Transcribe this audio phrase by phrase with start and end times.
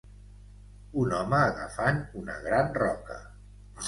[1.01, 3.19] Un home agafant una gran roca.